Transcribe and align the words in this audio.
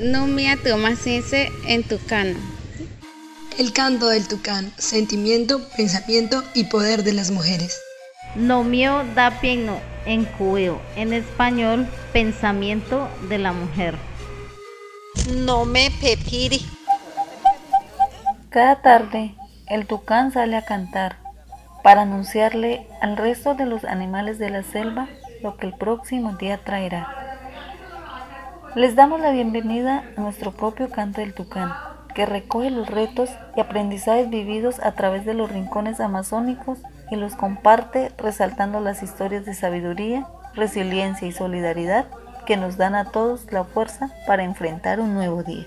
No 0.00 0.26
me 0.26 0.50
atomasense 0.50 1.52
en 1.66 1.82
tucano. 1.82 2.38
El 3.58 3.74
canto 3.74 4.08
del 4.08 4.26
tucán, 4.26 4.72
sentimiento, 4.78 5.60
pensamiento 5.76 6.42
y 6.54 6.64
poder 6.64 7.04
de 7.04 7.12
las 7.12 7.30
mujeres. 7.30 7.78
No 8.34 8.64
mío 8.64 9.04
da 9.14 9.42
pieno 9.42 9.78
en 10.06 10.24
cuyo, 10.24 10.80
en 10.96 11.12
español, 11.12 11.86
pensamiento 12.14 13.10
de 13.28 13.36
la 13.36 13.52
mujer. 13.52 13.98
No 15.36 15.66
me 15.66 15.90
pepiri. 15.90 16.64
Cada 18.48 18.80
tarde, 18.80 19.34
el 19.66 19.86
tucán 19.86 20.32
sale 20.32 20.56
a 20.56 20.64
cantar 20.64 21.18
para 21.84 22.02
anunciarle 22.02 22.86
al 23.02 23.18
resto 23.18 23.54
de 23.54 23.66
los 23.66 23.84
animales 23.84 24.38
de 24.38 24.48
la 24.48 24.62
selva 24.62 25.10
lo 25.42 25.58
que 25.58 25.66
el 25.66 25.74
próximo 25.74 26.38
día 26.38 26.64
traerá. 26.64 27.19
Les 28.76 28.94
damos 28.94 29.20
la 29.20 29.32
bienvenida 29.32 30.04
a 30.16 30.20
nuestro 30.20 30.52
propio 30.52 30.90
canto 30.90 31.20
del 31.20 31.34
tucán, 31.34 31.72
que 32.14 32.24
recoge 32.24 32.70
los 32.70 32.88
retos 32.88 33.28
y 33.56 33.60
aprendizajes 33.60 34.30
vividos 34.30 34.78
a 34.80 34.92
través 34.92 35.24
de 35.24 35.34
los 35.34 35.50
rincones 35.50 35.98
amazónicos 35.98 36.78
y 37.10 37.16
los 37.16 37.34
comparte 37.34 38.12
resaltando 38.16 38.78
las 38.78 39.02
historias 39.02 39.44
de 39.44 39.54
sabiduría, 39.54 40.28
resiliencia 40.54 41.26
y 41.26 41.32
solidaridad 41.32 42.06
que 42.46 42.56
nos 42.56 42.76
dan 42.76 42.94
a 42.94 43.06
todos 43.06 43.50
la 43.50 43.64
fuerza 43.64 44.10
para 44.26 44.44
enfrentar 44.44 45.00
un 45.00 45.14
nuevo 45.14 45.42
día 45.42 45.66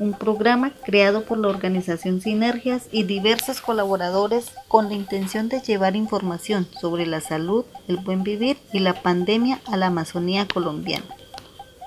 un 0.00 0.14
programa 0.14 0.72
creado 0.82 1.24
por 1.24 1.36
la 1.36 1.48
organización 1.48 2.22
Sinergias 2.22 2.88
y 2.90 3.02
diversos 3.02 3.60
colaboradores 3.60 4.50
con 4.66 4.88
la 4.88 4.94
intención 4.94 5.50
de 5.50 5.60
llevar 5.60 5.94
información 5.94 6.66
sobre 6.80 7.06
la 7.06 7.20
salud, 7.20 7.66
el 7.86 7.98
buen 7.98 8.24
vivir 8.24 8.56
y 8.72 8.78
la 8.78 8.94
pandemia 8.94 9.60
a 9.66 9.76
la 9.76 9.88
Amazonía 9.88 10.48
colombiana. 10.48 11.04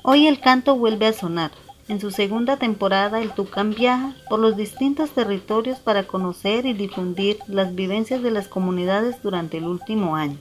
Hoy 0.05 0.27
el 0.27 0.41
canto 0.41 0.75
vuelve 0.75 1.07
a 1.07 1.13
sonar. 1.13 1.51
En 1.87 2.01
su 2.01 2.11
segunda 2.11 2.57
temporada, 2.57 3.21
el 3.21 3.31
Tucán 3.31 3.73
viaja 3.73 4.13
por 4.27 4.37
los 4.37 4.57
distintos 4.57 5.11
territorios 5.11 5.79
para 5.79 6.03
conocer 6.03 6.65
y 6.65 6.73
difundir 6.73 7.37
las 7.47 7.73
vivencias 7.73 8.21
de 8.21 8.31
las 8.31 8.49
comunidades 8.49 9.23
durante 9.23 9.59
el 9.59 9.63
último 9.63 10.17
año. 10.17 10.37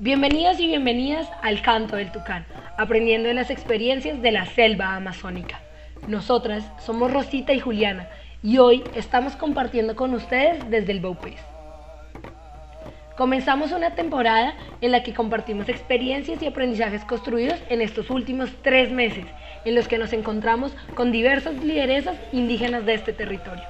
Bienvenidos 0.00 0.58
y 0.60 0.66
bienvenidas 0.66 1.28
al 1.42 1.60
Canto 1.60 1.96
del 1.96 2.10
Tucán, 2.10 2.46
aprendiendo 2.78 3.28
de 3.28 3.34
las 3.34 3.50
experiencias 3.50 4.22
de 4.22 4.32
la 4.32 4.46
selva 4.46 4.96
amazónica. 4.96 5.60
Nosotras 6.08 6.64
somos 6.78 7.12
Rosita 7.12 7.52
y 7.52 7.60
Juliana 7.60 8.08
y 8.42 8.56
hoy 8.56 8.82
estamos 8.94 9.36
compartiendo 9.36 9.94
con 9.94 10.14
ustedes 10.14 10.70
desde 10.70 10.92
el 10.92 11.00
Baupés. 11.00 11.55
Comenzamos 13.16 13.72
una 13.72 13.94
temporada 13.94 14.54
en 14.82 14.92
la 14.92 15.02
que 15.02 15.14
compartimos 15.14 15.70
experiencias 15.70 16.42
y 16.42 16.46
aprendizajes 16.46 17.02
construidos 17.06 17.58
en 17.70 17.80
estos 17.80 18.10
últimos 18.10 18.50
tres 18.60 18.90
meses, 18.90 19.24
en 19.64 19.74
los 19.74 19.88
que 19.88 19.96
nos 19.96 20.12
encontramos 20.12 20.76
con 20.94 21.12
diversas 21.12 21.54
lideresas 21.64 22.18
indígenas 22.32 22.84
de 22.84 22.92
este 22.92 23.14
territorio. 23.14 23.64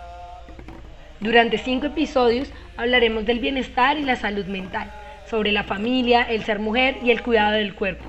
Durante 1.20 1.58
cinco 1.58 1.86
episodios 1.86 2.50
hablaremos 2.76 3.24
del 3.24 3.38
bienestar 3.38 3.96
y 3.98 4.02
la 4.02 4.16
salud 4.16 4.46
mental, 4.46 4.90
sobre 5.30 5.52
la 5.52 5.62
familia, 5.62 6.22
el 6.22 6.42
ser 6.42 6.58
mujer 6.58 6.96
y 7.04 7.12
el 7.12 7.22
cuidado 7.22 7.52
del 7.52 7.76
cuerpo. 7.76 8.04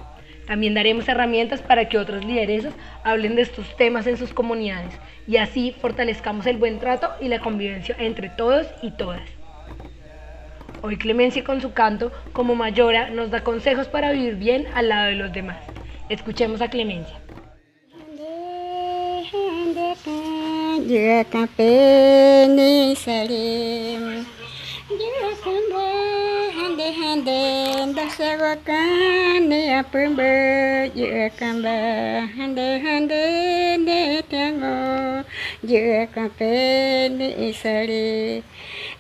También 0.48 0.74
daremos 0.74 1.08
herramientas 1.08 1.62
para 1.62 1.88
que 1.88 2.00
otras 2.00 2.26
lideresas 2.26 2.74
hablen 3.04 3.36
de 3.36 3.44
estos 3.44 3.78
temas 3.78 4.08
en 4.08 4.18
sus 4.18 4.34
comunidades 4.34 4.98
y 5.28 5.38
así 5.38 5.76
fortalezcamos 5.80 6.48
el 6.48 6.58
buen 6.58 6.80
trato 6.80 7.12
y 7.22 7.28
la 7.28 7.40
convivencia 7.40 7.96
entre 8.00 8.30
todos 8.30 8.66
y 8.82 8.90
todas. 8.90 9.37
Hoy 10.82 10.98
Clemencia 10.98 11.44
con 11.44 11.62
su 11.62 11.74
canto 11.74 12.12
como 12.34 12.56
mayora 12.56 13.10
nos 13.10 13.32
da 13.32 13.44
consejos 13.44 13.88
para 13.88 14.12
vivir 14.12 14.36
bien 14.36 14.68
al 14.76 14.90
lado 14.90 15.08
de 15.08 15.16
los 15.16 15.34
demás. 15.34 15.58
Escuchemos 16.10 16.62
a 16.62 16.70
Clemencia. 16.70 17.18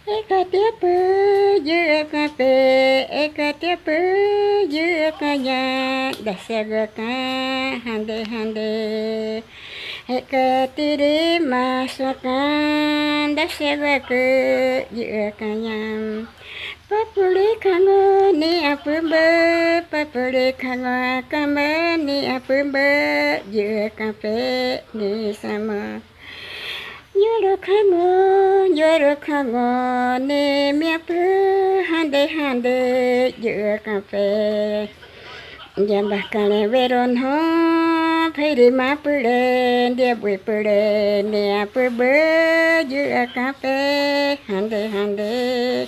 Ekatyape 0.08 0.96
jurakape 1.68 2.56
ekatyape 3.12 4.00
jurakanya 4.72 5.64
dasaraka 6.24 7.12
hande 7.84 8.24
hande. 8.24 8.72
Ekatiri 10.08 11.44
masukan 11.44 13.36
dasaraka 13.36 14.24
jurakanya 14.96 15.76
Papuli 16.88 17.60
kamu 17.60 18.32
ni 18.32 18.64
apa 18.64 19.04
be 19.04 19.28
Papuli 19.92 20.56
kamu 20.56 21.28
kamu 21.28 22.00
ni 22.08 22.32
apa 22.32 22.64
be 22.64 22.92
Jurakape 23.52 24.40
ni 24.96 25.36
sama. 25.36 26.00
Yorokamo, 27.18 28.68
Yorokamo, 28.78 30.20
ne 30.22 30.72
miapu, 30.72 31.14
hàn 31.90 32.12
hande, 32.12 33.32
giữa 33.42 33.78
cà 33.84 34.02
phê. 34.12 34.88
Giảm 35.78 36.10
bạc 36.10 36.24
cả 36.32 36.40
lên 36.40 36.70
về 36.70 36.88
đồn 36.88 37.16
hó, 37.16 37.40
phải 38.36 38.56
đi 38.56 38.70
má 38.70 38.96
phứ 39.04 39.12
lên, 39.20 39.96
đi 39.96 40.14
bụi 40.14 40.38
phứ 40.46 40.54
lên, 40.64 41.32
nè 41.32 41.66
phứ 41.74 41.90
bư, 41.90 42.06
giữa 42.90 43.26
cà 43.36 43.54
phê, 43.62 44.36
hàn 44.46 44.70
đệ 44.70 44.88
hàn 44.88 45.18
hande, 45.18 45.86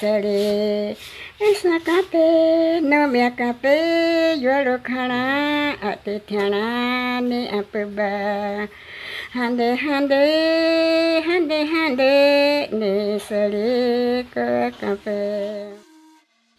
sơ 0.00 0.20
đi. 0.20 0.94
Esa 1.38 1.78
cà 1.84 1.96
phê, 2.12 2.80
nó 2.80 3.06
mẹ 3.06 3.30
cà 3.36 3.52
phê, 3.62 4.36
yorokana, 4.44 5.76
ạ 5.80 5.96
tư 6.04 6.18
thana, 6.28 7.20
nè 7.20 7.50
bư 7.72 7.84
bư. 7.96 8.02
Hande 9.32 9.76
hande 9.76 11.22
hande 11.26 11.66
hande 11.66 12.66
kape 14.32 15.74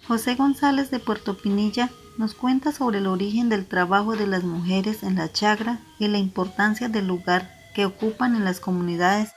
José 0.07 0.35
González 0.35 0.91
de 0.91 1.00
Puerto 1.00 1.38
Pinilla 1.38 1.89
nos 2.17 2.33
cuenta 2.33 2.72
sobre 2.72 3.00
el 3.00 3.07
origen 3.07 3.50
del 3.50 3.66
trabajo 3.66 4.16
de 4.16 4.27
las 4.27 4.44
mujeres 4.44 5.03
en 5.03 5.16
la 5.16 5.31
chagra 5.31 5.79
y 6.00 6.07
la 6.07 6.17
importancia 6.17 6.89
del 6.89 7.07
lugar 7.07 7.50
que 7.75 7.85
ocupan 7.85 8.35
en 8.35 8.44
las 8.44 8.59
comunidades. 8.59 9.29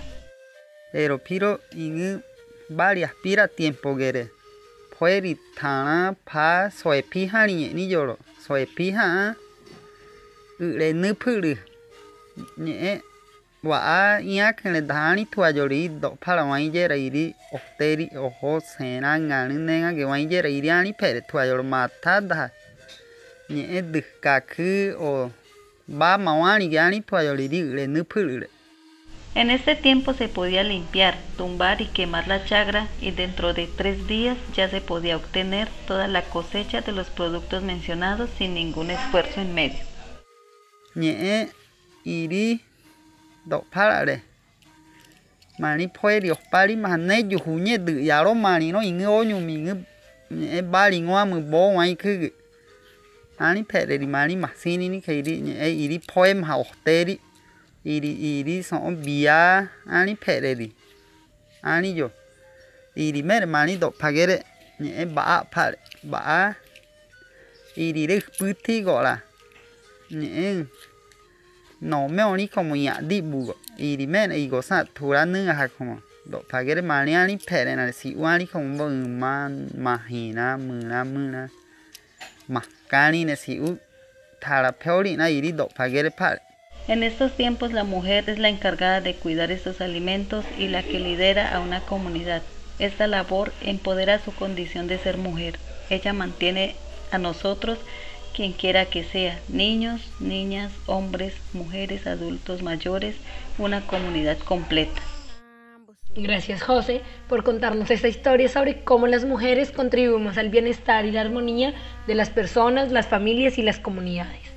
Pero 0.93 1.19
piro 1.19 1.59
ingu 1.73 2.21
baria 2.69 3.09
pira 3.23 3.47
tiempo 3.47 3.95
gere 3.95 4.29
Pueri 4.93 5.37
tana 5.57 6.15
pa 6.25 6.69
soe 6.69 7.01
piha 7.01 7.47
ni 7.47 7.73
ni 7.73 7.89
yoro. 7.91 8.17
soe 8.45 8.65
piha 8.65 9.35
le 10.59 10.93
nupuru. 10.93 11.57
Ne 12.57 13.01
wa 13.63 13.77
a 13.79 14.21
ia 14.21 14.53
que 14.53 14.69
le 14.69 14.81
dani 14.81 15.25
tu 15.25 15.41
ayori 15.41 15.89
do 16.01 16.17
para 16.21 16.45
wa 16.45 16.57
injera 16.59 16.95
iri 16.95 17.33
ofteri 17.51 18.09
ojo 18.15 18.61
sena 18.61 19.17
ngani 19.19 19.55
nenga 19.55 19.93
ge 19.97 20.05
wa 20.05 20.17
injera 20.19 20.49
iri 20.49 20.69
ani 20.69 20.93
pere 20.93 21.21
tu 21.21 21.37
ayor 21.37 21.63
matada. 21.63 22.51
Ne 23.49 23.61
e 23.77 23.81
dukaku 23.81 24.95
o 24.99 25.31
ba 25.87 26.17
mawani 26.17 26.69
ge 26.69 26.79
ani 26.79 27.01
tu 27.01 27.15
ayori 27.15 27.47
le 27.49 27.87
nupuru. 27.87 28.47
En 29.35 29.49
este 29.49 29.75
tiempo 29.75 30.13
se 30.13 30.27
podía 30.27 30.63
limpiar, 30.63 31.17
tumbar 31.37 31.81
y 31.81 31.87
quemar 31.87 32.27
la 32.27 32.45
chagra 32.45 32.87
y 33.01 33.09
dentro 33.09 33.55
de 33.55 33.67
tres 33.67 34.07
días 34.07 34.37
ya 34.55 34.69
se 34.69 34.79
podía 34.79 35.17
obtener 35.17 35.67
toda 35.87 36.07
la 36.07 36.21
cosecha 36.21 36.81
de 36.81 36.91
los 36.91 37.09
productos 37.09 37.63
mencionados 37.63 38.29
sin 38.37 38.53
ningún 38.53 38.91
esfuerzo 38.91 39.41
en 39.41 39.55
medio. 39.55 39.79
iri 57.85 58.11
iri 58.39 58.63
sõ'o 58.63 58.91
bia 58.95 59.67
ani 59.87 60.15
pe'reri 60.15 60.71
ani 61.63 61.89
yo 61.99 62.07
irimére 62.95 63.45
mani 63.45 63.75
do'pagére 63.77 64.39
ñe'ẽ 64.79 65.05
va'a 65.15 65.35
apáre 65.43 65.77
va'a 66.11 66.55
irire 67.75 68.15
ipytĩ 68.23 68.83
ko'ora 68.85 69.19
ñe'ẽ 70.11 70.65
nome 71.81 72.23
ori 72.23 72.47
como 72.47 72.75
ña'di'vügo 72.75 73.53
irimére 73.77 74.39
igosa'tura 74.39 75.25
nyäja 75.25 75.67
como 75.75 75.99
do'pagére 76.31 76.81
mani 76.81 77.15
ani 77.15 77.35
pe'renare 77.37 77.91
si'uari 77.91 78.47
como 78.47 78.65
mbo 78.73 78.85
ɨ 78.87 79.07
má 79.21 79.49
majinra 79.85 80.55
mɨra 80.65 80.99
mɨra 81.13 81.43
majkánire 82.53 83.35
si'u 83.35 83.75
thara 84.39 84.71
peori'na 84.71 85.27
iri 85.37 85.51
do'pagére 85.51 86.09
pa'are 86.19 86.52
En 86.85 87.01
estos 87.01 87.31
tiempos 87.31 87.71
la 87.71 87.85
mujer 87.85 88.29
es 88.29 88.39
la 88.39 88.49
encargada 88.49 88.99
de 88.99 89.15
cuidar 89.15 89.51
estos 89.51 89.79
alimentos 89.79 90.43
y 90.59 90.67
la 90.67 90.83
que 90.83 90.99
lidera 90.99 91.55
a 91.55 91.61
una 91.61 91.79
comunidad. 91.79 92.41
Esta 92.77 93.07
labor 93.07 93.53
empodera 93.61 94.19
su 94.19 94.35
condición 94.35 94.87
de 94.87 94.97
ser 94.97 95.17
mujer. 95.17 95.59
Ella 95.89 96.11
mantiene 96.11 96.75
a 97.11 97.19
nosotros 97.19 97.79
quien 98.35 98.51
quiera 98.51 98.85
que 98.85 99.05
sea, 99.05 99.39
niños, 99.47 100.01
niñas, 100.19 100.73
hombres, 100.85 101.35
mujeres, 101.53 102.05
adultos, 102.05 102.63
mayores, 102.63 103.15
una 103.57 103.87
comunidad 103.87 104.37
completa. 104.39 105.01
Gracias 106.15 106.61
José 106.61 107.01
por 107.29 107.43
contarnos 107.43 107.89
esta 107.91 108.07
historia 108.07 108.49
sobre 108.49 108.83
cómo 108.83 109.07
las 109.07 109.23
mujeres 109.23 109.71
contribuimos 109.71 110.37
al 110.37 110.49
bienestar 110.49 111.05
y 111.05 111.11
la 111.11 111.21
armonía 111.21 111.73
de 112.07 112.15
las 112.15 112.29
personas, 112.29 112.91
las 112.91 113.07
familias 113.07 113.57
y 113.57 113.61
las 113.61 113.79
comunidades. 113.79 114.52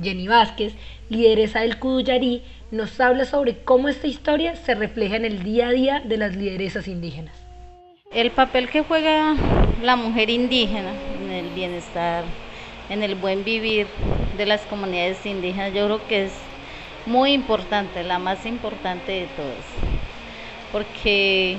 Jenny 0.00 0.28
Vázquez, 0.28 0.74
lideresa 1.08 1.60
del 1.60 1.78
Cuduyarí, 1.78 2.42
nos 2.70 3.00
habla 3.00 3.24
sobre 3.24 3.56
cómo 3.58 3.88
esta 3.88 4.06
historia 4.06 4.56
se 4.56 4.74
refleja 4.74 5.16
en 5.16 5.24
el 5.24 5.42
día 5.42 5.68
a 5.68 5.72
día 5.72 6.00
de 6.00 6.16
las 6.16 6.36
lideresas 6.36 6.86
indígenas. 6.88 7.34
El 8.12 8.30
papel 8.30 8.68
que 8.68 8.82
juega 8.82 9.34
la 9.82 9.96
mujer 9.96 10.30
indígena 10.30 10.92
en 11.20 11.30
el 11.30 11.48
bienestar, 11.50 12.24
en 12.88 13.02
el 13.02 13.14
buen 13.14 13.44
vivir 13.44 13.86
de 14.36 14.46
las 14.46 14.62
comunidades 14.62 15.24
indígenas, 15.26 15.72
yo 15.72 15.86
creo 15.86 16.08
que 16.08 16.24
es 16.24 16.32
muy 17.06 17.32
importante, 17.32 18.02
la 18.02 18.18
más 18.18 18.44
importante 18.46 19.12
de 19.12 19.26
todas, 19.36 19.64
porque 20.72 21.56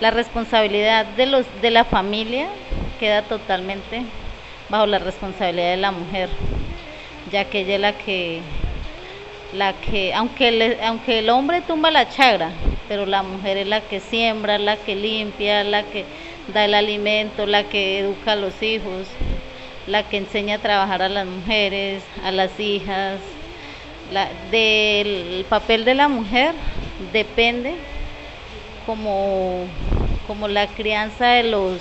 la 0.00 0.10
responsabilidad 0.10 1.06
de, 1.06 1.26
los, 1.26 1.46
de 1.62 1.70
la 1.70 1.84
familia 1.84 2.48
queda 2.98 3.22
totalmente 3.22 4.02
bajo 4.68 4.86
la 4.86 4.98
responsabilidad 4.98 5.70
de 5.70 5.76
la 5.76 5.92
mujer, 5.92 6.28
ya 7.30 7.44
que 7.44 7.60
ella 7.60 7.74
es 7.74 7.80
la 7.80 7.92
que, 7.92 8.40
la 9.52 9.72
que 9.74 10.14
aunque, 10.14 10.78
aunque 10.82 11.18
el 11.20 11.30
hombre 11.30 11.60
tumba 11.60 11.90
la 11.90 12.08
chagra, 12.08 12.50
pero 12.88 13.06
la 13.06 13.22
mujer 13.22 13.56
es 13.56 13.66
la 13.66 13.80
que 13.80 14.00
siembra, 14.00 14.58
la 14.58 14.76
que 14.76 14.94
limpia, 14.94 15.64
la 15.64 15.82
que 15.82 16.04
da 16.52 16.64
el 16.64 16.74
alimento, 16.74 17.46
la 17.46 17.64
que 17.64 17.98
educa 17.98 18.32
a 18.32 18.36
los 18.36 18.62
hijos, 18.62 19.06
la 19.86 20.04
que 20.04 20.18
enseña 20.18 20.56
a 20.56 20.58
trabajar 20.58 21.02
a 21.02 21.08
las 21.08 21.26
mujeres, 21.26 22.02
a 22.24 22.30
las 22.30 22.58
hijas. 22.60 23.18
La, 24.12 24.28
del 24.52 25.44
papel 25.48 25.84
de 25.84 25.94
la 25.94 26.08
mujer 26.08 26.54
depende 27.12 27.74
como, 28.86 29.64
como 30.28 30.46
la 30.46 30.68
crianza 30.68 31.26
de 31.30 31.42
los, 31.42 31.80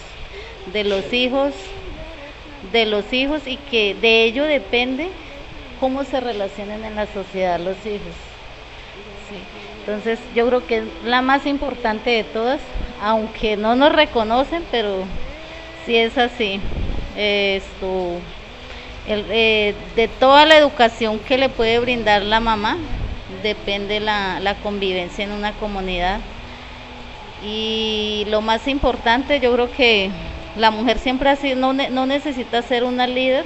de 0.73 0.83
los 0.83 1.13
hijos, 1.13 1.53
de 2.71 2.87
los 2.87 3.13
hijos 3.13 3.43
y 3.45 3.57
que 3.57 3.93
de 3.93 4.23
ello 4.23 4.45
depende 4.45 5.09
cómo 5.79 6.03
se 6.03 6.19
relacionen 6.19 6.83
en 6.85 6.95
la 6.95 7.07
sociedad 7.07 7.59
los 7.59 7.77
hijos. 7.85 8.15
Entonces 9.79 10.19
yo 10.33 10.47
creo 10.47 10.65
que 10.65 10.77
es 10.77 10.83
la 11.05 11.21
más 11.21 11.45
importante 11.45 12.09
de 12.09 12.23
todas, 12.23 12.59
aunque 13.01 13.55
no 13.55 13.75
nos 13.75 13.91
reconocen, 13.91 14.63
pero 14.71 15.03
sí 15.85 15.95
es 15.95 16.17
así. 16.17 16.59
Esto, 17.15 18.19
eh, 19.07 19.75
de 19.95 20.07
toda 20.07 20.45
la 20.45 20.57
educación 20.57 21.19
que 21.19 21.37
le 21.37 21.49
puede 21.49 21.79
brindar 21.79 22.23
la 22.23 22.39
mamá, 22.39 22.77
depende 23.43 23.99
la, 23.99 24.39
la 24.39 24.55
convivencia 24.55 25.23
en 25.23 25.31
una 25.31 25.51
comunidad. 25.53 26.19
Y 27.45 28.25
lo 28.29 28.41
más 28.41 28.67
importante, 28.67 29.39
yo 29.39 29.53
creo 29.53 29.71
que 29.71 30.09
la 30.57 30.71
mujer 30.71 30.97
siempre 30.97 31.29
ha 31.29 31.35
sido, 31.35 31.55
no, 31.57 31.73
no 31.73 32.05
necesita 32.05 32.61
ser 32.63 32.83
una 32.83 33.05
líder, 33.05 33.45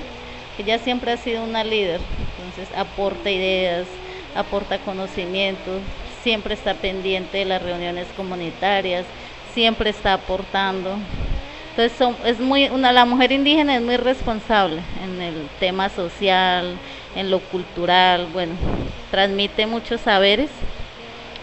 ella 0.60 0.78
siempre 0.78 1.14
ha 1.14 1.18
sido 1.18 1.44
una 1.44 1.64
líder, 1.64 2.02
entonces 2.38 2.78
aporta 2.78 3.32
ideas, 3.32 3.88
aporta 4.36 4.78
conocimientos, 4.80 5.82
siempre 6.22 6.54
está 6.54 6.74
pendiente 6.74 7.40
de 7.40 7.46
las 7.46 7.62
reuniones 7.62 8.08
comunitarias, 8.16 9.06
siempre 9.54 9.90
está 9.90 10.14
aportando. 10.14 10.98
Entonces 11.70 12.18
es 12.26 12.40
muy, 12.40 12.68
una, 12.68 12.92
la 12.92 13.06
mujer 13.06 13.32
indígena 13.32 13.76
es 13.78 13.82
muy 13.82 13.96
responsable 13.96 14.82
en 15.02 15.22
el 15.22 15.48
tema 15.60 15.88
social, 15.88 16.78
en 17.16 17.32
lo 17.32 17.40
cultural, 17.40 18.28
bueno, 18.34 18.54
transmite 19.12 19.66
muchos 19.66 20.02
saberes. 20.02 20.50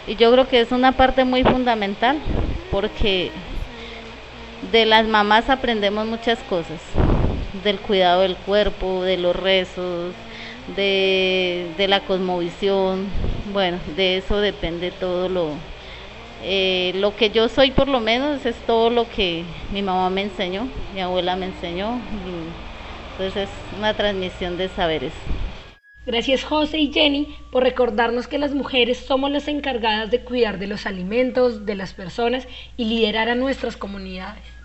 Y 0.07 0.15
yo 0.17 0.31
creo 0.31 0.47
que 0.47 0.61
es 0.61 0.73
una 0.73 0.93
parte 0.93 1.25
muy 1.25 1.43
fundamental 1.43 2.19
porque 2.71 3.31
de 4.73 4.85
las 4.85 5.07
mamás 5.07 5.49
aprendemos 5.49 6.07
muchas 6.07 6.39
cosas, 6.41 6.81
del 7.63 7.79
cuidado 7.81 8.23
del 8.23 8.37
cuerpo, 8.37 9.03
de 9.03 9.17
los 9.17 9.37
rezos, 9.37 10.15
de, 10.77 11.67
de 11.77 11.89
la 11.89 12.01
cosmovisión, 12.01 13.07
bueno, 13.53 13.79
de 13.97 14.19
eso 14.19 14.41
depende 14.41 14.91
todo 14.91 15.29
lo, 15.29 15.51
eh, 16.43 16.93
lo 16.97 17.17
que 17.17 17.31
yo 17.31 17.49
soy 17.49 17.71
por 17.71 17.89
lo 17.89 18.01
menos 18.01 18.45
es 18.47 18.57
todo 18.67 18.91
lo 18.91 19.09
que 19.09 19.45
mi 19.73 19.83
mamá 19.83 20.11
me 20.11 20.23
enseñó, 20.23 20.69
mi 20.95 21.01
abuela 21.01 21.37
me 21.37 21.47
enseñó, 21.47 21.99
entonces 23.13 23.49
es 23.49 23.79
una 23.79 23.95
transmisión 23.95 24.57
de 24.57 24.69
saberes. 24.69 25.13
Gracias 26.05 26.45
José 26.45 26.79
y 26.79 26.93
Jenny 26.93 27.37
por 27.51 27.65
recordarnos 27.65 28.29
que 28.29 28.39
las 28.39 28.55
mujeres 28.55 28.99
somos 28.99 29.31
las 29.31 29.49
encargadas 29.49 30.11
de 30.11 30.21
cuidar 30.21 30.59
de 30.59 30.69
los 30.69 30.87
alimentos, 30.87 31.67
de 31.67 31.75
las 31.75 31.95
personas 31.95 32.47
y 32.77 32.85
liderar 32.85 33.29
a 33.29 33.35
nuestras 33.35 33.77
comunidades. 33.77 34.56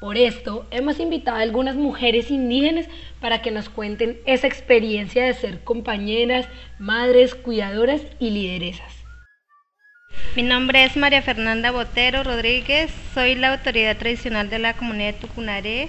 Por 0.00 0.16
esto 0.16 0.66
hemos 0.70 0.98
invitado 0.98 1.36
a 1.36 1.42
algunas 1.42 1.76
mujeres 1.76 2.30
indígenas 2.30 2.86
para 3.20 3.42
que 3.42 3.50
nos 3.50 3.68
cuenten 3.68 4.18
esa 4.24 4.46
experiencia 4.46 5.22
de 5.26 5.34
ser 5.34 5.62
compañeras, 5.62 6.48
madres, 6.78 7.34
cuidadoras 7.34 8.00
y 8.18 8.30
lideresas. 8.30 8.94
Mi 10.34 10.42
nombre 10.42 10.84
es 10.84 10.96
María 10.96 11.20
Fernanda 11.20 11.70
Botero 11.70 12.24
Rodríguez, 12.24 12.90
soy 13.12 13.34
la 13.34 13.52
autoridad 13.52 13.98
tradicional 13.98 14.48
de 14.48 14.58
la 14.58 14.72
comunidad 14.72 15.12
de 15.12 15.20
Tucunaré. 15.20 15.88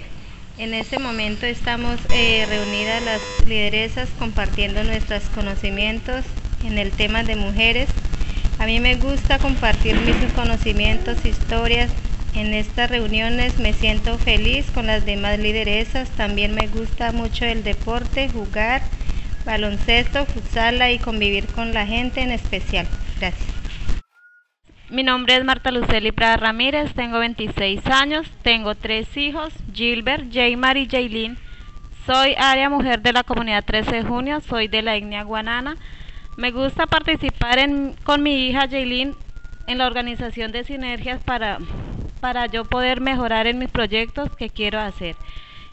En 0.58 0.74
este 0.74 0.98
momento 0.98 1.46
estamos 1.46 1.98
eh, 2.14 2.44
reunidas 2.50 3.02
las 3.02 3.22
lideresas 3.48 4.10
compartiendo 4.18 4.84
nuestros 4.84 5.22
conocimientos 5.30 6.22
en 6.64 6.76
el 6.76 6.90
tema 6.90 7.22
de 7.22 7.36
mujeres. 7.36 7.88
A 8.58 8.66
mí 8.66 8.78
me 8.78 8.96
gusta 8.96 9.38
compartir 9.38 9.96
mis 10.02 10.32
conocimientos, 10.34 11.24
historias. 11.24 11.90
En 12.34 12.54
estas 12.54 12.90
reuniones 12.90 13.58
me 13.58 13.72
siento 13.74 14.16
feliz 14.16 14.70
con 14.70 14.86
las 14.86 15.04
demás 15.04 15.38
lideresas. 15.38 16.08
También 16.10 16.54
me 16.54 16.66
gusta 16.66 17.12
mucho 17.12 17.44
el 17.44 17.62
deporte, 17.62 18.30
jugar 18.30 18.82
baloncesto, 19.44 20.24
futsala 20.26 20.90
y 20.92 20.98
convivir 20.98 21.46
con 21.48 21.74
la 21.74 21.86
gente 21.86 22.22
en 22.22 22.32
especial. 22.32 22.86
Gracias. 23.18 23.50
Mi 24.88 25.02
nombre 25.02 25.36
es 25.36 25.44
Marta 25.44 25.70
Luceli 25.70 26.12
Prada 26.12 26.36
Ramírez, 26.36 26.92
tengo 26.92 27.18
26 27.18 27.86
años, 27.86 28.30
tengo 28.42 28.74
tres 28.74 29.16
hijos, 29.16 29.52
Gilbert, 29.72 30.32
Jaymar 30.32 30.76
y 30.76 30.86
Jaylin. 30.86 31.38
Soy 32.06 32.34
área 32.36 32.68
mujer 32.68 33.00
de 33.00 33.12
la 33.12 33.22
comunidad 33.22 33.64
13 33.64 33.96
de 33.96 34.02
junio, 34.02 34.40
soy 34.40 34.68
de 34.68 34.82
la 34.82 34.96
etnia 34.96 35.22
guanana. 35.22 35.76
Me 36.36 36.50
gusta 36.50 36.86
participar 36.86 37.58
con 38.04 38.22
mi 38.22 38.48
hija 38.48 38.68
Jaylin 38.68 39.14
en 39.66 39.78
la 39.78 39.86
organización 39.86 40.52
de 40.52 40.64
sinergias 40.64 41.22
para, 41.22 41.58
para 42.22 42.46
yo 42.46 42.64
poder 42.64 43.00
mejorar 43.00 43.48
en 43.48 43.58
mis 43.58 43.68
proyectos 43.68 44.30
que 44.36 44.48
quiero 44.48 44.78
hacer. 44.78 45.16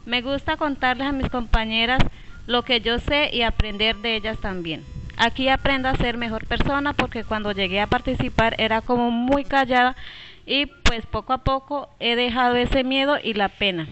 Me 0.07 0.23
gusta 0.23 0.57
contarles 0.57 1.07
a 1.07 1.11
mis 1.11 1.29
compañeras 1.29 1.99
lo 2.47 2.63
que 2.63 2.81
yo 2.81 2.97
sé 2.97 3.29
y 3.31 3.43
aprender 3.43 3.97
de 3.97 4.15
ellas 4.15 4.39
también. 4.39 4.83
Aquí 5.15 5.47
aprendo 5.47 5.89
a 5.89 5.95
ser 5.95 6.17
mejor 6.17 6.47
persona 6.47 6.93
porque 6.93 7.23
cuando 7.23 7.51
llegué 7.51 7.79
a 7.81 7.87
participar 7.87 8.55
era 8.57 8.81
como 8.81 9.11
muy 9.11 9.43
callada 9.43 9.95
y 10.47 10.65
pues 10.65 11.05
poco 11.05 11.33
a 11.33 11.43
poco 11.43 11.87
he 11.99 12.15
dejado 12.15 12.55
ese 12.55 12.83
miedo 12.83 13.19
y 13.23 13.35
la 13.35 13.49
pena. 13.49 13.87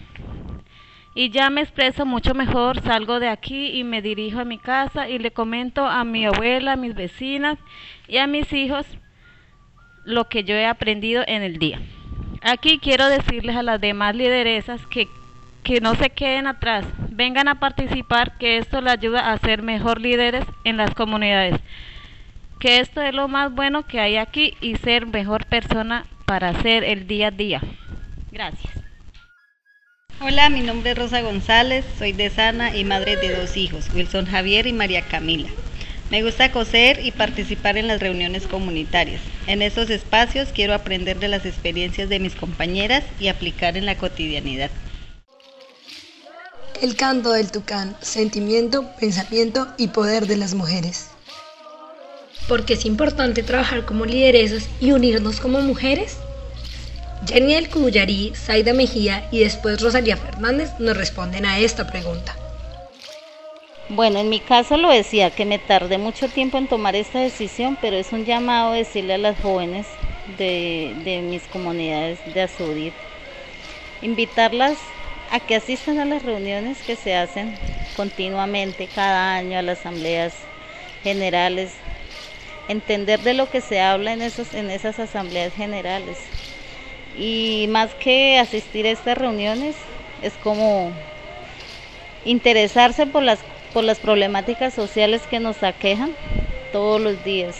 Y 1.14 1.30
ya 1.30 1.50
me 1.50 1.60
expreso 1.60 2.06
mucho 2.06 2.34
mejor, 2.34 2.82
salgo 2.82 3.20
de 3.20 3.28
aquí 3.28 3.68
y 3.68 3.84
me 3.84 4.02
dirijo 4.02 4.40
a 4.40 4.44
mi 4.44 4.58
casa 4.58 5.08
y 5.08 5.20
le 5.20 5.30
comento 5.30 5.86
a 5.86 6.02
mi 6.02 6.26
abuela, 6.26 6.72
a 6.72 6.76
mis 6.76 6.96
vecinas 6.96 7.56
y 8.08 8.16
a 8.16 8.26
mis 8.26 8.52
hijos 8.52 8.84
lo 10.04 10.28
que 10.28 10.42
yo 10.42 10.56
he 10.56 10.66
aprendido 10.66 11.22
en 11.24 11.42
el 11.42 11.60
día. 11.60 11.80
Aquí 12.42 12.78
quiero 12.78 13.08
decirles 13.08 13.56
a 13.56 13.62
las 13.62 13.80
demás 13.80 14.14
lideresas 14.14 14.84
que, 14.86 15.08
que 15.62 15.80
no 15.80 15.94
se 15.96 16.10
queden 16.10 16.46
atrás, 16.46 16.84
vengan 17.10 17.48
a 17.48 17.58
participar, 17.58 18.38
que 18.38 18.58
esto 18.58 18.80
les 18.80 18.92
ayuda 18.92 19.32
a 19.32 19.38
ser 19.38 19.62
mejor 19.62 20.00
líderes 20.00 20.44
en 20.64 20.76
las 20.76 20.94
comunidades. 20.94 21.60
Que 22.60 22.80
esto 22.80 23.00
es 23.00 23.14
lo 23.14 23.28
más 23.28 23.52
bueno 23.52 23.86
que 23.86 24.00
hay 24.00 24.16
aquí 24.16 24.56
y 24.60 24.76
ser 24.76 25.06
mejor 25.06 25.46
persona 25.46 26.06
para 26.26 26.50
hacer 26.50 26.84
el 26.84 27.06
día 27.06 27.28
a 27.28 27.30
día. 27.30 27.60
Gracias. 28.30 28.72
Hola, 30.20 30.48
mi 30.50 30.62
nombre 30.62 30.90
es 30.90 30.98
Rosa 30.98 31.20
González, 31.20 31.84
soy 31.96 32.12
de 32.12 32.28
Sana 32.28 32.76
y 32.76 32.84
madre 32.84 33.16
de 33.16 33.36
dos 33.36 33.56
hijos, 33.56 33.88
Wilson 33.94 34.26
Javier 34.26 34.66
y 34.66 34.72
María 34.72 35.02
Camila. 35.02 35.48
Me 36.10 36.22
gusta 36.22 36.50
coser 36.52 37.04
y 37.04 37.10
participar 37.10 37.76
en 37.76 37.86
las 37.86 38.00
reuniones 38.00 38.46
comunitarias. 38.46 39.20
En 39.46 39.60
esos 39.60 39.90
espacios 39.90 40.48
quiero 40.54 40.72
aprender 40.72 41.18
de 41.18 41.28
las 41.28 41.44
experiencias 41.44 42.08
de 42.08 42.18
mis 42.18 42.34
compañeras 42.34 43.04
y 43.20 43.28
aplicar 43.28 43.76
en 43.76 43.84
la 43.84 43.98
cotidianidad. 43.98 44.70
El 46.80 46.96
canto 46.96 47.32
del 47.32 47.50
tucán, 47.50 47.94
sentimiento, 48.00 48.90
pensamiento 48.98 49.68
y 49.76 49.88
poder 49.88 50.26
de 50.26 50.38
las 50.38 50.54
mujeres. 50.54 51.08
Porque 52.46 52.74
es 52.74 52.86
importante 52.86 53.42
trabajar 53.42 53.84
como 53.84 54.06
lideresas 54.06 54.66
y 54.80 54.92
unirnos 54.92 55.40
como 55.40 55.60
mujeres. 55.60 56.16
Jenny 57.26 57.54
del 57.54 57.68
Cuyarí, 57.68 58.32
Zaida 58.34 58.72
Mejía 58.72 59.28
y 59.30 59.40
después 59.40 59.82
Rosalía 59.82 60.16
Fernández 60.16 60.70
nos 60.78 60.96
responden 60.96 61.44
a 61.44 61.58
esta 61.58 61.86
pregunta. 61.86 62.34
Bueno, 63.90 64.18
en 64.18 64.28
mi 64.28 64.38
caso 64.38 64.76
lo 64.76 64.90
decía, 64.90 65.30
que 65.30 65.46
me 65.46 65.58
tardé 65.58 65.96
mucho 65.96 66.28
tiempo 66.28 66.58
en 66.58 66.66
tomar 66.66 66.94
esta 66.94 67.20
decisión, 67.20 67.78
pero 67.80 67.96
es 67.96 68.12
un 68.12 68.26
llamado 68.26 68.72
decirle 68.72 69.14
a 69.14 69.18
las 69.18 69.40
jóvenes 69.40 69.86
de, 70.36 71.22
mis 71.24 71.42
comunidades 71.44 72.18
de 72.34 72.42
Azudir, 72.42 72.92
invitarlas 74.02 74.76
a 75.30 75.40
que 75.40 75.54
asistan 75.54 75.98
a 75.98 76.04
las 76.04 76.22
reuniones 76.22 76.76
que 76.86 76.96
se 76.96 77.16
hacen 77.16 77.54
continuamente 77.96 78.88
cada 78.94 79.36
año 79.36 79.58
a 79.58 79.62
las 79.62 79.78
asambleas 79.78 80.34
generales, 81.02 81.72
entender 82.68 83.20
de 83.20 83.32
lo 83.32 83.50
que 83.50 83.62
se 83.62 83.80
habla 83.80 84.12
en, 84.12 84.20
esos, 84.20 84.52
en 84.52 84.70
esas 84.70 84.98
asambleas 84.98 85.54
generales. 85.54 86.18
Y 87.18 87.66
más 87.70 87.94
que 87.94 88.38
asistir 88.38 88.84
a 88.84 88.90
estas 88.90 89.16
reuniones, 89.16 89.76
es 90.22 90.34
como 90.44 90.92
interesarse 92.26 93.06
por 93.06 93.22
las 93.22 93.38
por 93.72 93.84
las 93.84 93.98
problemáticas 93.98 94.74
sociales 94.74 95.22
que 95.28 95.40
nos 95.40 95.62
aquejan 95.62 96.12
todos 96.72 97.00
los 97.00 97.22
días. 97.24 97.56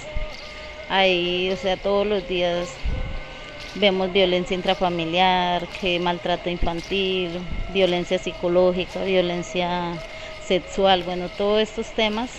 Ahí, 0.88 1.50
o 1.50 1.57
sea, 1.57 1.77
todos 1.77 2.07
los 2.07 2.27
días 2.29 2.69
vemos 3.75 4.12
violencia 4.12 4.55
intrafamiliar, 4.55 5.69
maltrato 6.00 6.50
infantil, 6.50 7.31
violencia 7.73 8.19
psicológica, 8.19 9.05
violencia 9.05 9.93
sexual, 10.47 11.03
bueno, 11.03 11.29
todos 11.29 11.61
estos 11.61 11.88
temas 11.88 12.31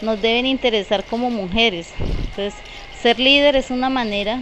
nos 0.00 0.22
deben 0.22 0.46
interesar 0.46 1.04
como 1.04 1.30
mujeres. 1.30 1.92
Entonces, 1.98 2.54
ser 3.02 3.18
líder 3.18 3.56
es 3.56 3.70
una 3.70 3.90
manera 3.90 4.40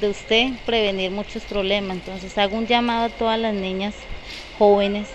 de 0.00 0.08
usted 0.08 0.50
prevenir 0.66 1.10
muchos 1.10 1.42
problemas. 1.44 1.96
Entonces, 1.96 2.36
hago 2.36 2.56
un 2.56 2.66
llamado 2.66 3.06
a 3.06 3.08
todas 3.08 3.38
las 3.38 3.54
niñas 3.54 3.94
jóvenes 4.58 5.08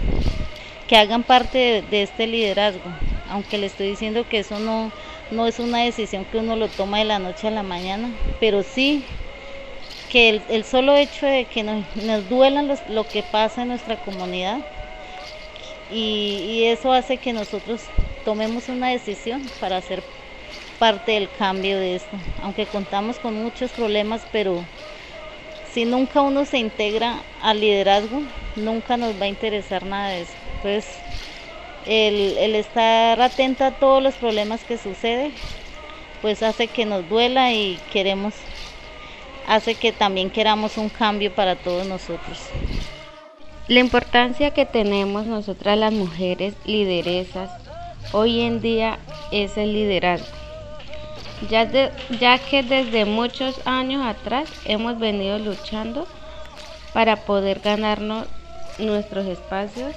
que 0.89 0.98
hagan 0.98 1.22
parte 1.22 1.84
de, 1.91 2.01
este 2.01 2.25
liderazgo, 2.25 2.81
aunque 3.29 3.60
le 3.60 3.67
estoy 3.67 3.89
diciendo 3.89 4.27
que 4.27 4.39
eso 4.39 4.58
no, 4.58 4.91
no 5.29 5.46
es 5.46 5.60
una 5.60 5.84
decisión 5.84 6.25
que 6.25 6.39
uno 6.39 6.55
lo 6.55 6.67
toma 6.67 6.98
de 6.98 7.05
la 7.05 7.19
noche 7.19 7.48
a 7.48 7.51
la 7.51 7.62
mañana, 7.62 8.10
pero 8.39 8.63
sí 8.63 9.03
que 10.10 10.41
el, 10.50 10.63
solo 10.63 10.96
hecho 10.96 11.27
de 11.27 11.46
que 11.46 11.62
nos, 11.62 11.84
nos 12.03 12.27
duelan 12.27 12.75
lo 12.89 13.08
que 13.08 13.22
pasa 13.22 13.62
en 13.62 13.67
nuestra 13.67 13.98
comunidad 13.98 14.58
y, 15.91 16.41
y, 16.50 16.63
eso 16.65 16.91
hace 16.91 17.17
que 17.17 17.34
nosotros 17.34 17.81
tomemos 18.25 18.67
una 18.67 18.89
decisión 18.89 19.48
para 19.60 19.81
ser 19.81 20.01
parte 20.79 21.12
del 21.12 21.29
cambio 21.38 21.77
de 21.77 21.98
esto, 21.98 22.17
aunque 22.41 22.65
contamos 22.65 23.19
con 23.19 23.36
muchos 23.36 23.69
problemas, 23.72 24.25
pero 24.31 24.63
si 25.72 25.86
nunca 25.86 26.22
uno 26.22 26.46
se 26.46 26.58
integra 26.58 27.17
al 27.43 27.62
liderazgo, 27.62 28.24
nunca 28.55 28.98
nos 28.98 29.13
va 29.22 29.25
a 29.25 29.27
interesar 29.27 29.86
nada 29.86 30.10
de 30.10 30.22
eso. 30.22 30.49
Entonces, 30.63 30.86
el, 31.86 32.56
estar 32.56 33.22
atenta 33.22 33.68
a 33.68 33.72
todos 33.72 34.04
los 34.04 34.16
problemas 34.16 34.62
que 34.66 34.78
suceden, 34.78 35.32
pues 36.22 36.44
hace 36.44 36.68
que 36.68 36.86
nos 36.86 37.08
duela 37.08 37.54
y 37.54 37.80
queremos, 37.94 38.34
hace 39.48 39.75
que 39.75 39.94
también 39.94 40.30
queramos 40.30 40.78
un 40.78 40.89
cambio 40.89 41.34
para 41.34 41.56
todos 41.56 41.88
nosotros. 41.88 42.39
La 43.70 43.80
importancia 43.80 44.51
que 44.51 44.66
tenemos 44.66 45.25
nosotras 45.28 45.78
las 45.78 45.94
mujeres 45.94 46.56
lideresas 46.66 47.50
hoy 48.12 48.42
en 48.42 48.62
día 48.62 49.00
es 49.32 49.58
el 49.58 49.72
liderazgo 49.72 50.39
ya, 51.48 51.70
ya 52.20 52.38
que 52.38 52.63
desde 52.63 53.06
muchos 53.06 53.56
años 53.66 54.06
atrás 54.06 54.50
hemos 54.66 55.00
venido 55.00 55.39
luchando 55.39 56.06
para 56.94 57.16
poder 57.16 57.60
ganarnos 57.60 58.25
nuestros 58.78 59.25
espacios 59.25 59.94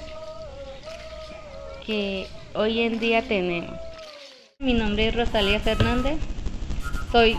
que 1.85 2.27
hoy 2.55 2.81
en 2.81 2.99
día 2.99 3.21
tenemos. 3.23 3.75
Mi 4.59 4.73
nombre 4.73 5.07
es 5.07 5.15
Rosalía 5.15 5.59
Fernández, 5.59 6.17
soy 7.11 7.35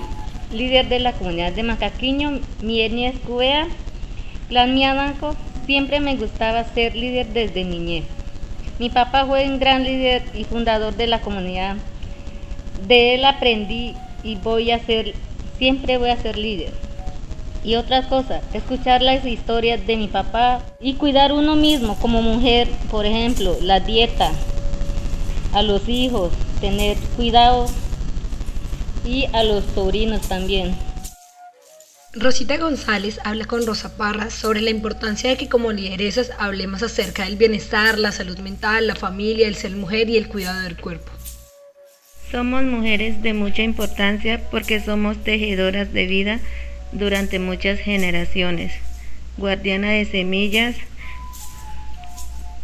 líder 0.53 0.89
de 0.89 1.01
la 1.01 1.13
comunidad 1.13 1.53
de 1.53 1.63
Macaquiño, 1.63 2.41
mi 2.61 2.83
etnia 2.83 3.11
es 3.11 3.19
cubea, 3.21 3.67
clan 4.49 4.75
Miabanco, 4.75 5.35
siempre 5.67 6.01
me 6.01 6.17
gustaba 6.17 6.65
ser 6.65 6.95
líder 6.95 7.29
desde 7.29 7.65
niñez. 7.65 8.05
Mi 8.79 8.91
papá 8.91 9.25
fue 9.25 9.47
un 9.47 9.59
gran 9.59 9.85
líder 9.85 10.23
y 10.35 10.45
fundador 10.45 10.95
de 10.95 11.07
la 11.07 11.21
comunidad 11.21 11.77
de 12.87 13.15
él 13.15 13.25
aprendí 13.25 13.95
y 14.23 14.37
voy 14.37 14.71
a 14.71 14.79
ser, 14.81 15.15
siempre 15.59 15.97
voy 15.97 16.11
a 16.11 16.21
ser 16.21 16.37
líder. 16.37 16.73
Y 17.65 17.77
otras 17.77 18.07
cosas, 18.07 18.45
escuchar 18.53 19.01
las 19.01 19.25
historias 19.25 19.87
de 19.87 19.97
mi 19.97 20.07
papá 20.07 20.63
y 20.81 20.95
cuidar 20.95 21.33
uno 21.33 21.57
mismo 21.57 21.99
como 21.99 22.21
mujer, 22.21 22.69
por 22.91 23.07
ejemplo, 23.07 23.57
la 23.63 23.81
dieta, 23.81 24.31
a 25.55 25.63
los 25.63 25.89
hijos, 25.89 26.31
tener 26.61 26.99
cuidado 27.17 27.67
y 29.05 29.27
a 29.33 29.43
los 29.43 29.65
sobrinos 29.75 30.29
también. 30.29 30.77
Rosita 32.13 32.59
González 32.59 33.19
habla 33.25 33.45
con 33.45 33.67
Rosa 33.67 33.97
Parra 33.97 34.31
sobre 34.31 34.61
la 34.61 34.71
importancia 34.71 35.31
de 35.31 35.37
que 35.37 35.49
como 35.49 35.73
lideresas 35.73 36.31
hablemos 36.39 36.83
acerca 36.83 37.25
del 37.25 37.37
bienestar, 37.37 37.99
la 37.99 38.13
salud 38.13 38.39
mental, 38.39 38.87
la 38.87 38.95
familia, 38.95 39.49
el 39.49 39.57
ser 39.57 39.73
mujer 39.73 40.09
y 40.09 40.17
el 40.17 40.29
cuidado 40.29 40.61
del 40.61 40.77
cuerpo. 40.77 41.11
Somos 42.31 42.63
mujeres 42.65 43.21
de 43.23 43.33
mucha 43.33 43.63
importancia 43.63 44.49
porque 44.51 44.81
somos 44.81 45.23
tejedoras 45.25 45.93
de 45.93 46.07
vida 46.07 46.41
durante 46.95 47.39
muchas 47.39 47.79
generaciones, 47.79 48.73
guardiana 49.37 49.91
de 49.91 50.07
semillas, 50.07 50.77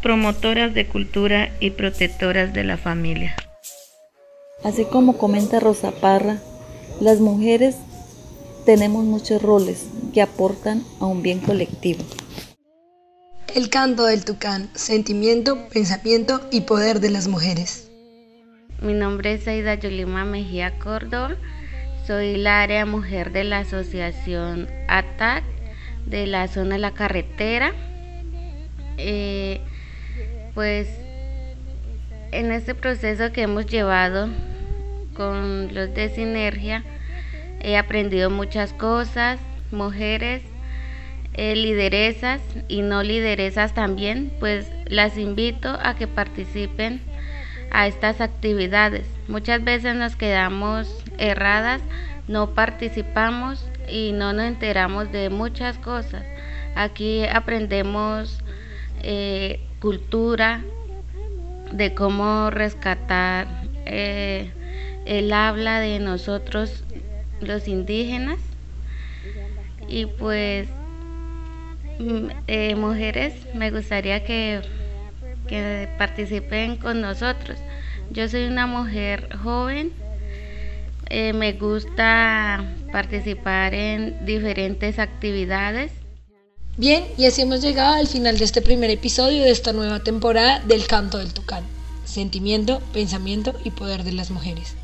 promotoras 0.02 0.72
de 0.72 0.87
cultura 0.87 1.50
y 1.60 1.70
protectoras 1.70 2.54
de 2.54 2.64
la 2.64 2.78
familia. 2.78 3.37
Así 4.64 4.84
como 4.84 5.18
comenta 5.18 5.60
Rosa 5.60 5.90
Parra, 5.90 6.38
las 7.00 7.20
mujeres 7.20 7.76
tenemos 8.64 9.04
muchos 9.04 9.42
roles 9.42 9.87
que 10.14 10.22
aportan 10.22 10.84
a 11.00 11.06
un 11.06 11.22
bien 11.22 11.40
colectivo. 11.40 12.04
El 13.54 13.68
canto 13.68 14.04
del 14.04 14.25
tucán, 14.25 14.70
sentimiento, 14.75 15.68
pensamiento 15.72 16.40
y 16.52 16.62
poder 16.62 17.00
de 17.00 17.10
las 17.10 17.26
mujeres. 17.26 17.90
Mi 18.80 18.94
nombre 18.94 19.34
es 19.34 19.49
Aida 19.49 19.75
Yolima 19.75 20.25
Mejía 20.25 20.78
Córdoba. 20.78 21.37
Soy 22.07 22.37
la 22.37 22.62
área 22.62 22.87
mujer 22.87 23.30
de 23.30 23.45
la 23.45 23.59
asociación 23.59 24.69
ATAC 24.88 25.45
de 26.07 26.26
la 26.26 26.49
zona 26.49 26.75
de 26.75 26.80
la 26.80 26.92
carretera. 26.92 27.73
Eh, 28.97 29.61
pues 30.54 30.88
en 32.33 32.52
este 32.52 32.75
proceso 32.75 33.33
que 33.33 33.42
hemos 33.42 33.66
llevado 33.66 34.28
con 35.14 35.75
los 35.75 35.95
de 35.95 36.09
Sinergia 36.09 36.85
he 37.61 37.76
aprendido 37.76 38.30
muchas 38.30 38.73
cosas, 38.73 39.38
mujeres, 39.71 40.42
eh, 41.35 41.54
lideresas 41.54 42.40
y 42.69 42.83
no 42.83 43.02
lideresas 43.02 43.75
también, 43.75 44.33
pues 44.40 44.71
las 44.87 45.16
invito 45.16 45.78
a 45.83 45.95
que 45.95 46.07
participen 46.07 47.00
a 47.71 47.87
estas 47.87 48.21
actividades. 48.21 49.07
Muchas 49.28 49.62
veces 49.62 49.95
nos 49.95 50.16
quedamos 50.16 51.04
erradas, 51.21 51.81
no 52.27 52.55
participamos 52.55 53.65
y 53.89 54.12
no 54.12 54.33
nos 54.33 54.47
enteramos 54.47 55.12
de 55.12 55.31
muchas 55.31 55.79
cosas. 55.79 56.25
Aquí 56.75 57.25
aprendemos 57.27 58.39
eh, 59.03 59.61
cultura, 59.81 60.62
de 61.73 61.95
cómo 61.95 62.50
rescatar 62.50 63.47
eh, 63.87 64.50
el 65.07 65.33
habla 65.33 65.81
de 65.81 65.99
nosotros 65.99 66.85
los 67.41 67.69
indígenas. 67.69 68.39
Y 69.89 70.07
pues, 70.07 70.69
mm, 71.99 72.29
eh, 72.47 72.75
mujeres, 72.77 73.35
me 73.55 73.71
gustaría 73.71 74.25
que, 74.25 74.61
que 75.49 75.89
participen 75.99 76.77
con 76.77 77.00
nosotros. 77.00 77.59
Yo 78.11 78.29
soy 78.29 78.47
una 78.47 78.67
mujer 78.67 79.37
joven, 79.43 79.93
eh, 81.11 81.33
me 81.33 81.52
gusta 81.52 82.64
participar 82.93 83.75
en 83.75 84.25
diferentes 84.25 84.99
actividades. 84.99 85.93
Bien, 86.76 87.05
y 87.19 87.26
así 87.26 87.43
hemos 87.43 87.61
llegado 87.61 87.95
al 87.95 88.07
final 88.07 88.38
de 88.38 88.45
este 88.45 88.62
primer 88.62 88.90
episodio 88.90 89.43
de 89.43 89.50
esta 89.50 89.73
nueva 89.73 90.00
temporada 90.00 90.61
del 90.61 90.87
Canto 90.87 91.19
del 91.19 91.35
Tucán. 91.35 91.64
Sentimiento, 92.05 92.81
pensamiento 92.93 93.55
y 93.64 93.71
poder 93.71 94.05
de 94.05 94.12
las 94.12 94.31
mujeres. 94.31 94.76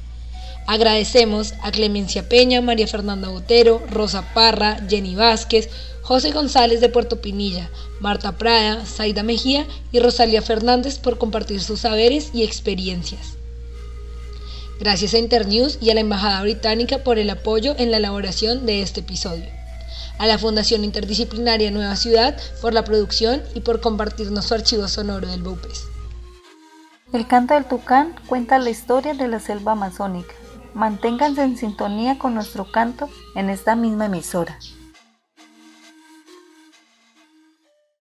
Agradecemos 0.66 1.54
a 1.62 1.70
Clemencia 1.70 2.28
Peña, 2.28 2.60
María 2.60 2.88
Fernanda 2.88 3.28
Botero, 3.28 3.80
Rosa 3.88 4.34
Parra, 4.34 4.80
Jenny 4.88 5.14
Vázquez, 5.14 5.70
José 6.02 6.32
González 6.32 6.80
de 6.80 6.88
Puerto 6.88 7.20
Pinilla, 7.20 7.70
Marta 8.00 8.36
Prada, 8.36 8.84
Zaida 8.84 9.22
Mejía 9.22 9.66
y 9.92 10.00
Rosalía 10.00 10.42
Fernández 10.42 10.98
por 10.98 11.18
compartir 11.18 11.62
sus 11.62 11.80
saberes 11.80 12.30
y 12.34 12.42
experiencias. 12.42 13.36
Gracias 14.78 15.14
a 15.14 15.18
Internews 15.18 15.78
y 15.80 15.90
a 15.90 15.94
la 15.94 16.00
Embajada 16.00 16.42
Británica 16.42 16.98
por 16.98 17.18
el 17.18 17.30
apoyo 17.30 17.74
en 17.78 17.90
la 17.90 17.96
elaboración 17.96 18.66
de 18.66 18.82
este 18.82 19.00
episodio. 19.00 19.46
A 20.18 20.26
la 20.26 20.38
Fundación 20.38 20.84
Interdisciplinaria 20.84 21.70
Nueva 21.70 21.96
Ciudad 21.96 22.36
por 22.60 22.74
la 22.74 22.84
producción 22.84 23.42
y 23.54 23.60
por 23.60 23.80
compartirnos 23.80 24.46
su 24.46 24.54
archivo 24.54 24.88
sonoro 24.88 25.28
del 25.28 25.42
BUPES. 25.42 25.84
El 27.12 27.26
canto 27.26 27.54
del 27.54 27.64
tucán 27.64 28.14
cuenta 28.26 28.58
la 28.58 28.70
historia 28.70 29.14
de 29.14 29.28
la 29.28 29.40
selva 29.40 29.72
amazónica 29.72 30.34
Manténganse 30.76 31.42
en 31.42 31.56
sintonía 31.56 32.18
con 32.18 32.34
nuestro 32.34 32.70
canto 32.70 33.08
en 33.34 33.48
esta 33.48 33.76
misma 33.76 34.06
emisora. 34.06 34.58